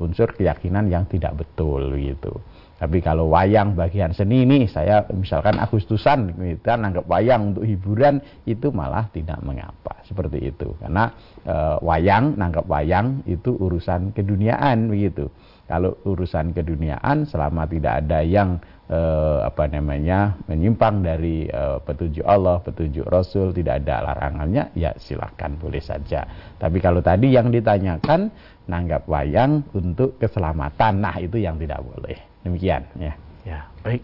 [0.00, 2.40] unsur keyakinan yang tidak betul gitu.
[2.78, 8.70] Tapi kalau wayang bagian seni ini saya misalkan Agustusan kita nanggap wayang untuk hiburan itu
[8.70, 11.10] malah tidak mengapa seperti itu karena
[11.42, 15.26] e, wayang nanggap wayang itu urusan keduniaan begitu.
[15.66, 19.00] Kalau urusan keduniaan selama tidak ada yang e,
[19.42, 25.82] apa namanya menyimpang dari e, petunjuk Allah, petunjuk Rasul, tidak ada larangannya ya silahkan boleh
[25.82, 26.22] saja.
[26.62, 28.30] Tapi kalau tadi yang ditanyakan
[28.70, 32.27] nanggap wayang untuk keselamatan, nah itu yang tidak boleh.
[32.48, 33.12] Demikian ya.
[33.44, 34.00] Ya, baik.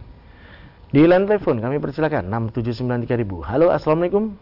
[0.92, 3.40] Di line telepon kami persilakan 6793000.
[3.40, 4.37] Halo, Assalamualaikum.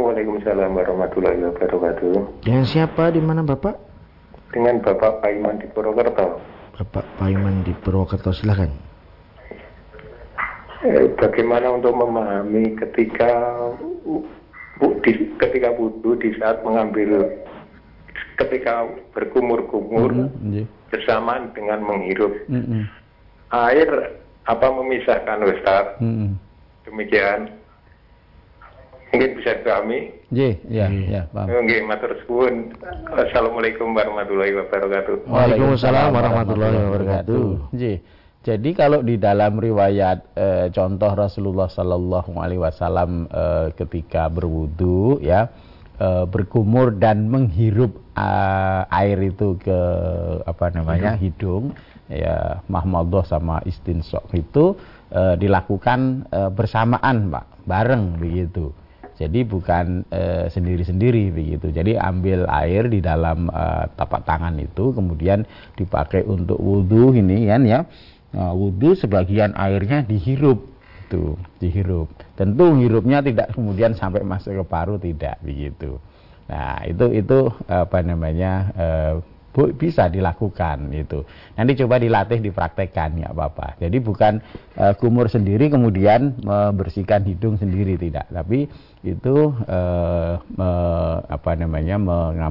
[0.00, 2.40] Waalaikumsalam warahmatullahi wabarakatuh.
[2.40, 3.76] Dengan siapa di mana Bapak?
[4.48, 6.40] Dengan Bapak Paiman di Purwokerto.
[6.80, 8.72] Bapak Paiman di Purwokerto, silakan.
[10.88, 13.28] Eh, bagaimana untuk memahami ketika
[15.04, 17.28] di, ketika wudhu di saat mengambil
[18.40, 20.64] ketika berkumur-kumur mm -hmm.
[20.88, 22.32] bersamaan dengan menghirup.
[22.48, 22.97] Mm -hmm
[23.52, 25.86] air apa memisahkan Ustaz.
[26.00, 26.36] Hmm.
[26.88, 27.52] Demikian.
[29.08, 30.12] Mungkin bisa kami.
[30.28, 31.64] Iya, iya, iya, paham.
[31.64, 32.76] Nggih, matur suwun.
[33.08, 35.24] Assalamualaikum warahmatullahi wabarakatuh.
[35.24, 37.72] Waalaikumsalam warahmatullahi wabarakatuh.
[37.72, 37.96] Nggih.
[38.44, 43.44] Jadi kalau di dalam riwayat e, contoh Rasulullah Sallallahu Alaihi Wasallam e,
[43.76, 45.52] ketika berwudu ya
[45.98, 48.28] e, berkumur dan menghirup e,
[48.88, 49.80] air itu ke
[50.48, 54.76] apa namanya hidung, hidung ya mahmadah sama istinsok itu
[55.12, 58.72] e, dilakukan e, bersamaan Pak, bareng begitu.
[59.18, 60.06] Jadi bukan
[60.46, 61.74] sendiri-sendiri begitu.
[61.74, 63.64] Jadi ambil air di dalam e,
[63.98, 65.42] tapak tangan itu kemudian
[65.74, 67.82] dipakai untuk wudhu ini kan ya.
[68.30, 70.62] Nah, wudhu sebagian airnya dihirup
[71.08, 72.12] itu dihirup.
[72.36, 75.96] Tentu hirupnya tidak kemudian sampai masuk ke paru tidak begitu.
[76.46, 78.86] Nah, itu itu apa namanya e,
[79.58, 81.26] bu, bisa dilakukan itu.
[81.58, 83.74] Nanti coba dilatih, dipraktekkan nggak apa-apa.
[83.82, 84.38] Jadi bukan
[84.78, 88.70] uh, kumur sendiri kemudian membersihkan hidung sendiri tidak, tapi
[89.02, 90.70] itu uh, me,
[91.26, 91.98] apa namanya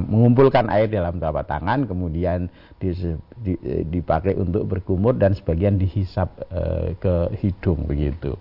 [0.03, 2.91] mengumpulkan air dalam telapak tangan kemudian di,
[3.39, 3.55] di,
[3.87, 8.35] dipakai untuk berkumur dan sebagian dihisap uh, ke hidung begitu.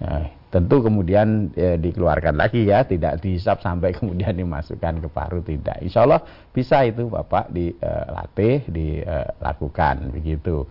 [0.00, 5.76] Nah, tentu kemudian ya, dikeluarkan lagi ya tidak dihisap sampai kemudian dimasukkan ke paru tidak.
[5.84, 10.64] Insya Allah bisa itu bapak dilatih dilakukan begitu.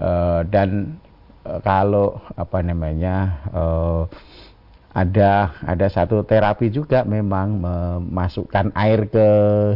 [0.00, 0.96] Uh, dan
[1.44, 4.08] uh, kalau apa namanya uh,
[4.90, 9.26] ada ada satu terapi juga memang memasukkan air ke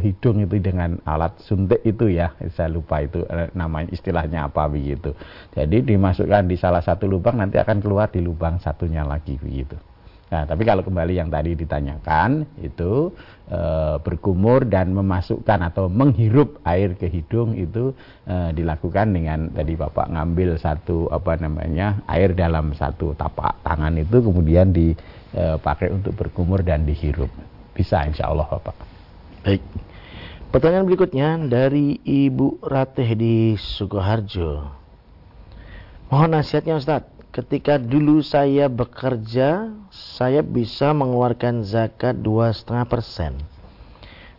[0.03, 2.35] hidung itu dengan alat suntik itu ya.
[2.59, 5.15] Saya lupa itu eh, namanya istilahnya apa begitu.
[5.55, 9.79] Jadi dimasukkan di salah satu lubang nanti akan keluar di lubang satunya lagi begitu
[10.33, 13.13] Nah, tapi kalau kembali yang tadi ditanyakan itu
[13.47, 13.61] e,
[14.01, 17.93] berkumur dan memasukkan atau menghirup air ke hidung itu
[18.25, 24.25] e, dilakukan dengan tadi Bapak ngambil satu apa namanya air dalam satu tapak tangan itu
[24.25, 27.31] kemudian dipakai untuk berkumur dan dihirup.
[27.77, 28.75] Bisa insya Allah Bapak.
[29.45, 29.63] Baik.
[30.51, 34.71] Pertanyaan berikutnya dari Ibu Ratih di Sukoharjo.
[36.11, 43.43] Mohon nasihatnya Ustadz ketika dulu saya bekerja, saya bisa mengeluarkan zakat dua setengah persen.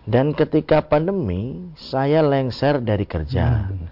[0.08, 3.68] Dan ketika pandemi, saya lengser dari kerja.
[3.68, 3.92] Hmm.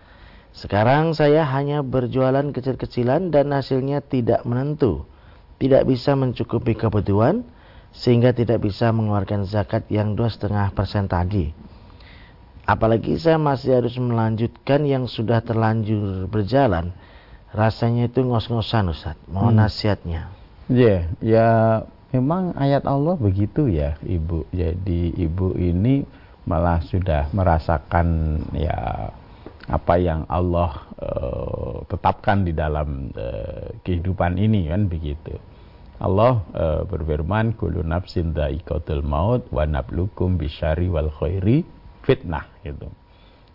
[0.56, 5.04] Sekarang saya hanya berjualan kecil-kecilan dan hasilnya tidak menentu.
[5.60, 7.44] Tidak bisa mencukupi kebutuhan,
[7.92, 11.52] sehingga tidak bisa mengeluarkan zakat yang dua setengah persen tadi.
[12.64, 16.96] Apalagi saya masih harus melanjutkan yang sudah terlanjur berjalan
[17.54, 19.18] rasanya itu ngos-ngosan Ustaz.
[19.30, 19.62] Mohon hmm.
[19.62, 20.22] nasihatnya.
[20.68, 21.48] Iya, yeah, ya
[22.12, 24.50] memang ayat Allah begitu ya, Ibu.
[24.50, 26.04] Jadi Ibu ini
[26.44, 28.08] malah sudah merasakan
[28.52, 29.10] ya
[29.64, 35.40] apa yang Allah uh, tetapkan di dalam uh, kehidupan ini kan begitu.
[36.04, 41.64] Allah uh, berfirman kullu nafsin dha'iqatul maut wa nablukum bisyari wal khairi
[42.04, 42.92] fitnah gitu.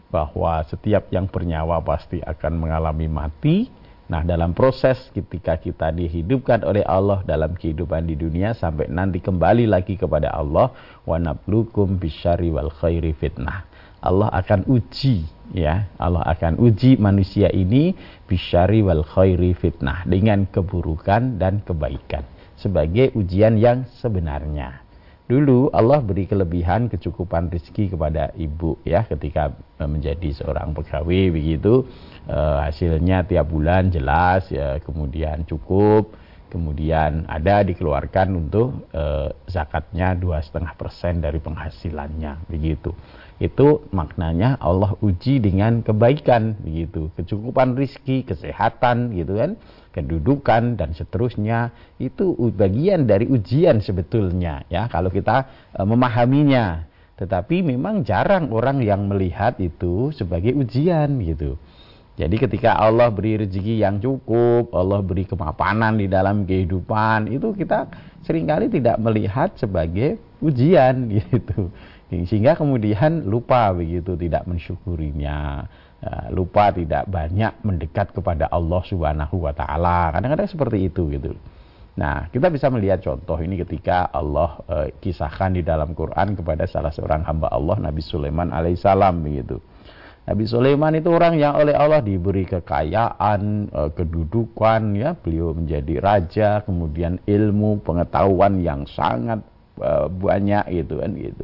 [0.09, 3.69] Bahwa setiap yang bernyawa pasti akan mengalami mati
[4.09, 9.69] Nah, dalam proses ketika kita dihidupkan oleh Allah dalam kehidupan di dunia sampai nanti kembali
[9.69, 10.73] lagi kepada Allah,
[11.05, 13.69] wa nablukum bisyari wal khairi fitnah.
[14.01, 17.93] Allah akan uji ya, Allah akan uji manusia ini
[18.25, 22.25] bisyari wal khairi fitnah dengan keburukan dan kebaikan
[22.57, 24.88] sebagai ujian yang sebenarnya.
[25.29, 31.85] Dulu Allah beri kelebihan kecukupan rezeki kepada ibu ya ketika e, menjadi seorang pegawai begitu.
[32.25, 36.17] E, hasilnya tiap bulan jelas ya kemudian cukup.
[36.49, 42.97] Kemudian ada dikeluarkan untuk e, zakatnya dua setengah persen dari penghasilannya begitu.
[43.37, 47.13] Itu maknanya Allah uji dengan kebaikan begitu.
[47.21, 49.61] Kecukupan rizki kesehatan gitu kan
[49.99, 56.87] kedudukan dan seterusnya itu bagian dari ujian sebetulnya ya kalau kita e, memahaminya
[57.19, 61.59] tetapi memang jarang orang yang melihat itu sebagai ujian gitu
[62.19, 67.87] jadi ketika Allah beri rezeki yang cukup, Allah beri kemapanan di dalam kehidupan, itu kita
[68.27, 71.71] sering kali tidak melihat sebagai ujian gitu.
[72.11, 75.71] Sehingga kemudian lupa begitu, tidak mensyukurinya.
[75.99, 80.15] Ya, lupa tidak banyak mendekat kepada Allah Subhanahu wa taala.
[80.15, 81.35] Kadang-kadang seperti itu gitu.
[81.99, 86.95] Nah, kita bisa melihat contoh ini ketika Allah e, kisahkan di dalam Quran kepada salah
[86.95, 89.59] seorang hamba Allah Nabi Sulaiman alaihissalam begitu.
[90.23, 96.63] Nabi Sulaiman itu orang yang oleh Allah diberi kekayaan, e, kedudukan ya, beliau menjadi raja,
[96.63, 99.43] kemudian ilmu, pengetahuan yang sangat
[99.83, 101.43] e, banyak gitu kan gitu.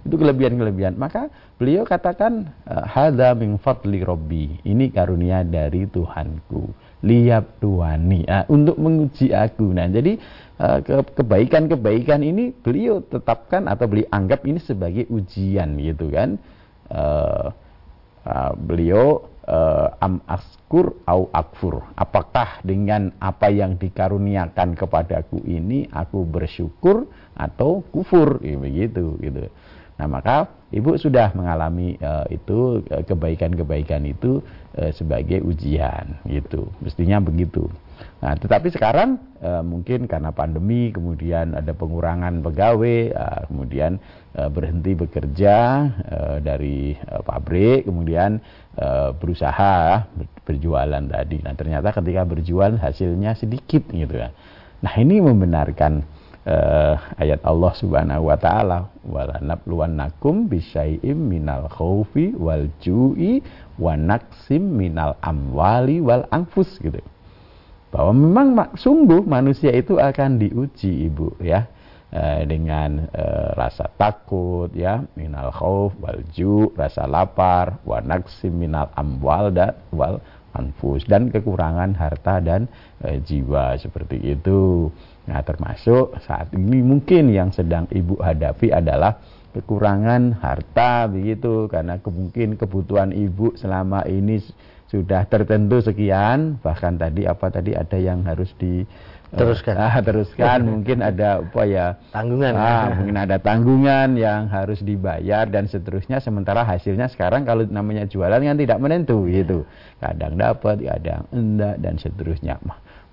[0.00, 0.96] Itu kelebihan-kelebihan.
[0.96, 1.28] Maka
[1.60, 4.60] beliau katakan hadza min fadli rabbi.
[4.64, 6.90] Ini karunia dari Tuhanku.
[7.00, 9.72] Liap tuani uh, untuk menguji aku.
[9.72, 10.20] Nah, jadi
[10.60, 10.84] uh,
[11.16, 16.36] kebaikan-kebaikan ini beliau tetapkan atau beliau anggap ini sebagai ujian gitu kan.
[16.92, 17.56] Uh,
[18.28, 21.88] uh, beliau uh, am askur au akfur.
[21.96, 29.48] Apakah dengan apa yang dikaruniakan kepadaku ini aku bersyukur atau kufur ya, begitu gitu.
[30.00, 34.40] Nah, maka ibu sudah mengalami uh, itu eh, kebaikan-kebaikan itu
[34.80, 36.72] uh, sebagai ujian gitu.
[36.80, 37.68] Mestinya begitu.
[38.24, 44.00] Nah, tetapi sekarang uh, mungkin karena pandemi kemudian ada pengurangan pegawai, uh, kemudian
[44.40, 45.56] uh, berhenti bekerja
[46.08, 48.40] uh, dari uh, pabrik, kemudian
[48.80, 50.08] uh, berusaha
[50.48, 51.44] berjualan tadi.
[51.44, 54.32] Nah, ternyata ketika berjual hasilnya sedikit gitu ya.
[54.80, 56.00] Nah, ini membenarkan
[56.46, 63.44] uh, ayat Allah Subhanahu wa taala wala nabluwannakum bisyai'im minal khaufi wal ju'i
[63.76, 67.00] wa naqsim minal amwali wal anfus gitu.
[67.90, 68.48] Bahwa memang
[68.78, 71.66] sungguh manusia itu akan diuji Ibu ya.
[72.10, 78.90] Uh, dengan uh, rasa takut ya minal khauf wal ju rasa lapar wa naqsim minal
[78.98, 80.18] amwal dan wal
[80.54, 82.66] anfus dan kekurangan harta dan
[83.04, 84.90] uh, jiwa seperti itu.
[85.30, 89.22] Nah, termasuk saat ini mungkin yang sedang ibu hadapi adalah
[89.54, 91.70] kekurangan harta begitu.
[91.70, 94.42] Karena mungkin kebutuhan ibu selama ini
[94.90, 96.58] sudah tertentu sekian.
[96.58, 98.82] Bahkan tadi apa tadi ada yang harus di
[99.38, 99.74] teruskan.
[99.78, 100.58] Ah, teruskan.
[100.66, 102.52] Mungkin ada apa ya tanggungan.
[102.58, 106.18] Ah, mungkin ada tanggungan yang harus dibayar dan seterusnya.
[106.18, 109.62] Sementara hasilnya sekarang kalau namanya jualan kan tidak menentu gitu.
[110.02, 112.58] Kadang dapat kadang enggak dan seterusnya.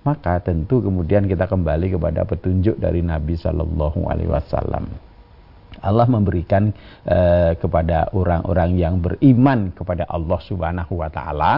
[0.01, 4.88] Maka tentu kemudian kita kembali kepada petunjuk dari Nabi Shallallahu Alaihi Wasallam.
[5.84, 6.74] Allah memberikan
[7.05, 11.53] uh, kepada orang-orang yang beriman kepada Allah Subhanahu Wa Taala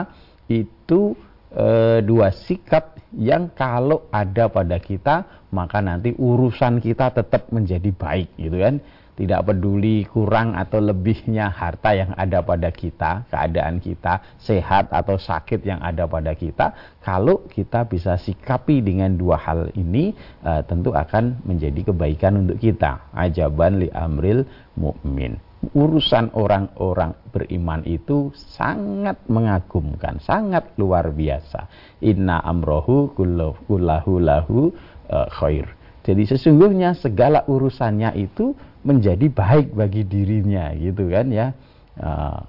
[0.49, 1.15] itu
[1.55, 8.29] uh, dua sikap yang kalau ada pada kita maka nanti urusan kita tetap menjadi baik
[8.37, 8.77] gitu kan
[9.19, 15.59] tidak peduli kurang atau lebihnya harta yang ada pada kita, keadaan kita, sehat atau sakit
[15.67, 16.71] yang ada pada kita,
[17.03, 20.15] kalau kita bisa sikapi dengan dua hal ini,
[20.47, 23.11] uh, tentu akan menjadi kebaikan untuk kita.
[23.11, 24.47] Ajaban li amril
[24.79, 25.48] mukmin.
[25.59, 31.67] Urusan orang-orang beriman itu sangat mengagumkan, sangat luar biasa.
[31.99, 34.71] Inna amrohu kullahu lahu
[35.11, 35.67] uh, khair.
[36.07, 38.55] Jadi sesungguhnya segala urusannya itu
[38.87, 41.51] menjadi baik bagi dirinya gitu kan ya
[41.99, 42.39] uh,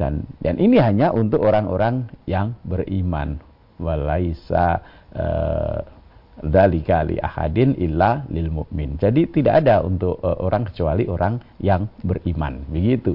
[0.00, 3.36] dan dan ini hanya untuk orang-orang yang beriman
[3.76, 4.80] walaisa
[6.42, 8.98] dalika li ahadin illa lil mukmin.
[8.98, 13.14] Jadi tidak ada untuk uh, orang kecuali orang yang beriman begitu.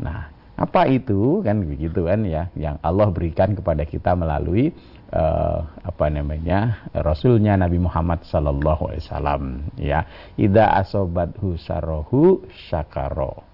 [0.00, 4.70] Nah, apa itu kan begitu kan ya yang Allah berikan kepada kita melalui
[5.10, 9.42] uh, apa namanya Rasulnya Nabi Muhammad Sallallahu Alaihi Wasallam
[9.74, 10.06] ya
[10.38, 13.53] ida asobat husarohu syakaro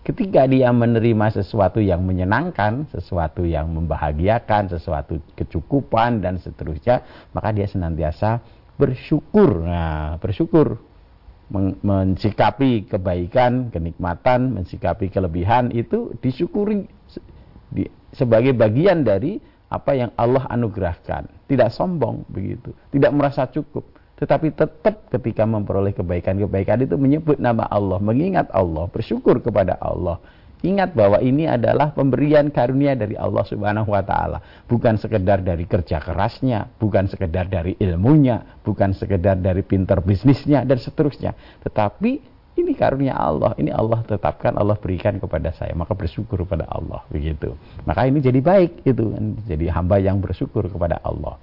[0.00, 7.04] ketika dia menerima sesuatu yang menyenangkan sesuatu yang membahagiakan sesuatu kecukupan dan seterusnya
[7.36, 8.40] maka dia senantiasa
[8.80, 9.60] bersyukur.
[9.68, 10.80] Nah bersyukur.
[11.82, 16.86] Mensikapi kebaikan, kenikmatan, mensikapi kelebihan itu disyukuri
[17.74, 21.26] di, sebagai bagian dari apa yang Allah anugerahkan.
[21.50, 23.82] Tidak sombong begitu, tidak merasa cukup,
[24.20, 30.20] tetapi tetap ketika memperoleh kebaikan-kebaikan itu menyebut nama Allah, mengingat Allah, bersyukur kepada Allah.
[30.60, 36.04] Ingat bahwa ini adalah pemberian karunia dari Allah Subhanahu wa taala, bukan sekedar dari kerja
[36.04, 41.32] kerasnya, bukan sekedar dari ilmunya, bukan sekedar dari pinter bisnisnya dan seterusnya,
[41.64, 42.20] tetapi
[42.60, 47.56] ini karunia Allah, ini Allah tetapkan, Allah berikan kepada saya, maka bersyukur kepada Allah begitu.
[47.88, 49.16] Maka ini jadi baik itu,
[49.48, 51.40] jadi hamba yang bersyukur kepada Allah.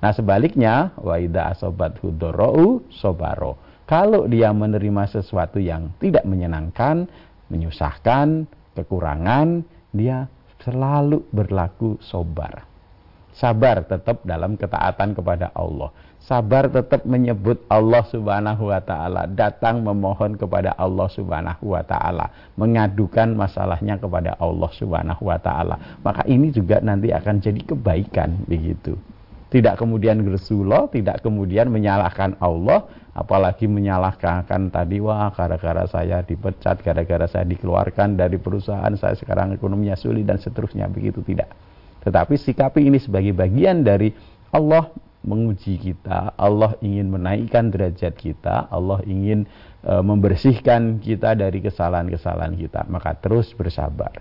[0.00, 3.56] Nah sebaliknya, wa idza asobat hudorou sobaro.
[3.84, 7.04] Kalau dia menerima sesuatu yang tidak menyenangkan,
[7.52, 8.46] menyusahkan,
[8.78, 10.30] kekurangan, dia
[10.62, 12.64] selalu berlaku sobar.
[13.34, 15.90] Sabar tetap dalam ketaatan kepada Allah
[16.20, 22.30] sabar tetap menyebut Allah Subhanahu wa taala, datang memohon kepada Allah Subhanahu wa taala,
[22.60, 25.98] mengadukan masalahnya kepada Allah Subhanahu wa taala.
[26.04, 28.94] Maka ini juga nanti akan jadi kebaikan begitu.
[29.50, 32.86] Tidak kemudian gersulo, tidak kemudian menyalahkan Allah,
[33.18, 39.98] apalagi menyalahkan tadi wah gara-gara saya dipecat, gara-gara saya dikeluarkan dari perusahaan, saya sekarang ekonominya
[39.98, 41.50] sulit dan seterusnya begitu tidak.
[42.06, 44.14] Tetapi sikapi ini sebagai bagian dari
[44.54, 44.88] Allah
[45.20, 49.44] menguji kita, Allah ingin menaikkan derajat kita, Allah ingin
[49.84, 54.16] e, membersihkan kita dari kesalahan-kesalahan kita, maka terus bersabar.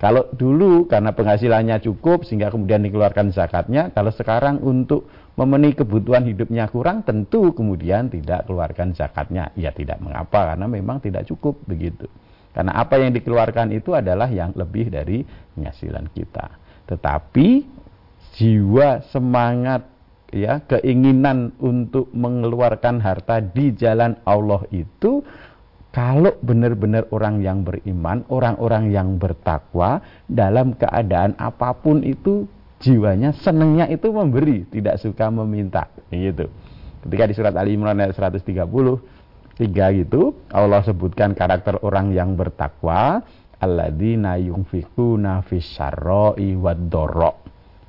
[0.00, 5.04] Kalau dulu karena penghasilannya cukup sehingga kemudian dikeluarkan zakatnya, kalau sekarang untuk
[5.36, 9.52] memenuhi kebutuhan hidupnya kurang, tentu kemudian tidak keluarkan zakatnya.
[9.60, 12.08] Ya tidak mengapa karena memang tidak cukup begitu.
[12.56, 15.20] Karena apa yang dikeluarkan itu adalah yang lebih dari
[15.54, 16.48] penghasilan kita.
[16.88, 17.48] Tetapi
[18.40, 19.84] jiwa semangat
[20.32, 25.20] ya keinginan untuk mengeluarkan harta di jalan Allah itu
[25.90, 29.98] kalau benar-benar orang yang beriman, orang-orang yang bertakwa
[30.30, 32.46] dalam keadaan apa pun itu
[32.78, 35.90] jiwanya senangnya itu memberi, tidak suka meminta.
[36.14, 36.46] Gitu.
[37.02, 38.54] Ketika di surat Ali Imran ayat 133
[39.98, 40.22] gitu,
[40.54, 43.26] Allah sebutkan karakter orang yang bertakwa,
[43.58, 46.86] alladzina yunfikuna fis syarra'i wad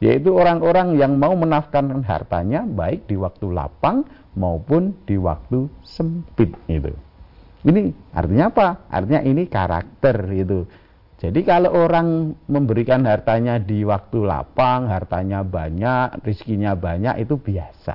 [0.01, 4.01] yaitu orang-orang yang mau menafkahkan hartanya baik di waktu lapang
[4.33, 6.89] maupun di waktu sempit itu.
[7.61, 8.67] Ini artinya apa?
[8.89, 10.65] Artinya ini karakter itu.
[11.21, 17.93] Jadi kalau orang memberikan hartanya di waktu lapang, hartanya banyak, rizkinya banyak itu biasa.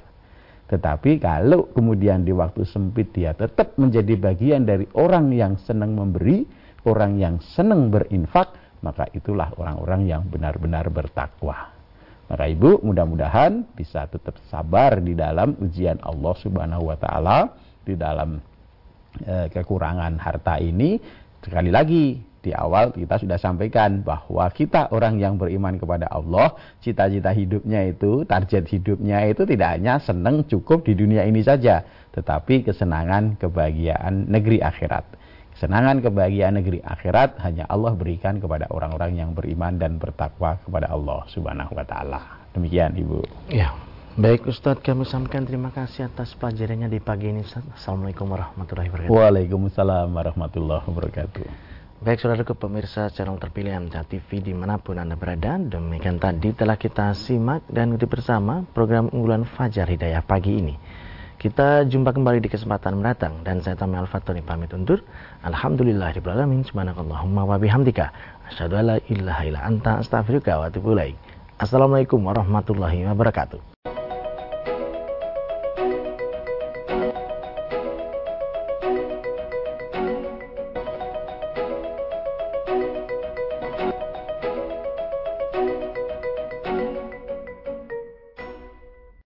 [0.70, 6.46] Tetapi kalau kemudian di waktu sempit dia tetap menjadi bagian dari orang yang senang memberi,
[6.86, 8.54] orang yang senang berinfak,
[8.86, 11.74] maka itulah orang-orang yang benar-benar bertakwa.
[12.26, 17.38] Maka ibu mudah-mudahan bisa tetap sabar di dalam ujian Allah Subhanahu wa taala
[17.86, 18.38] di dalam
[19.24, 20.98] kekurangan harta ini.
[21.40, 27.34] Sekali lagi di awal kita sudah sampaikan bahwa kita orang yang beriman kepada Allah, cita-cita
[27.34, 31.82] hidupnya itu, target hidupnya itu tidak hanya senang cukup di dunia ini saja,
[32.14, 35.18] tetapi kesenangan kebahagiaan negeri akhirat.
[35.58, 41.26] Kesenangan kebahagiaan negeri akhirat hanya Allah berikan kepada orang-orang yang beriman dan bertakwa kepada Allah
[41.32, 42.20] Subhanahu wa taala.
[42.54, 43.24] Demikian Ibu.
[43.50, 43.74] Ya.
[44.16, 47.44] Baik Ustadz, kami sampaikan terima kasih atas pelajarannya di pagi ini.
[47.44, 49.12] Assalamualaikum warahmatullahi wabarakatuh.
[49.12, 51.44] Waalaikumsalam warahmatullahi wabarakatuh.
[52.00, 55.60] Baik saudaraku pemirsa channel terpilih MTA TV di mana pun Anda berada.
[55.60, 60.80] Demikian tadi telah kita simak dan ikuti bersama program unggulan Fajar Hidayah pagi ini.
[61.36, 65.04] Kita jumpa kembali di kesempatan mendatang dan saya Tami Al-Fatoni pamit undur.
[65.44, 68.16] Alhamdulillah alamin subhanakallahumma wa bihamdika
[68.48, 71.20] asyhadu alla ilaha illa anta astaghfiruka wa atubu ilaik.
[71.60, 73.75] Assalamualaikum warahmatullahi wabarakatuh.